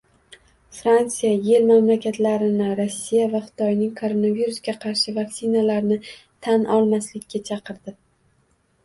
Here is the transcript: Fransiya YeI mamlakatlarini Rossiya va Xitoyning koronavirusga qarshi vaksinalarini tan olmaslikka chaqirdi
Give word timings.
Fransiya 0.75 1.29
YeI 1.47 1.57
mamlakatlarini 1.71 2.69
Rossiya 2.79 3.27
va 3.33 3.41
Xitoyning 3.49 3.91
koronavirusga 3.99 4.75
qarshi 4.87 5.13
vaksinalarini 5.19 5.99
tan 6.49 6.67
olmaslikka 6.79 7.43
chaqirdi 7.51 7.95